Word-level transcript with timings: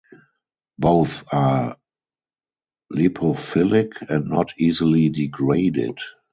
Both 0.79 1.31
are 1.31 1.77
lipophilic 2.91 3.91
and 4.09 4.25
not 4.25 4.55
easily 4.57 5.09
degraded. 5.09 5.99